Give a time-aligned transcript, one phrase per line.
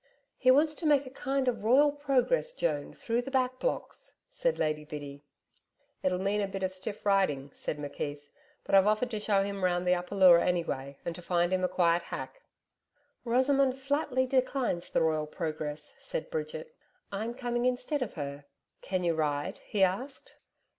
[0.39, 4.57] 'He wants to make a kind of royal progress, Joan, through the Back Blocks,' said
[4.57, 5.21] Lady Biddy.
[6.01, 8.23] 'It'll mean a bit of stiff riding,' said McKeith,
[8.63, 11.63] 'but I've offered to show him round the Upper Leura anyway, and to find him
[11.63, 12.41] a quiet hack.'
[13.25, 16.73] 'Rosamond flatly declines the Royal Progress,' said Bridget.
[17.11, 18.45] 'I'm coming instead of her.'
[18.81, 20.33] 'Can you ride?' he asked.